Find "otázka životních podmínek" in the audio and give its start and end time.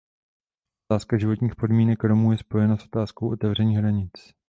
0.87-2.03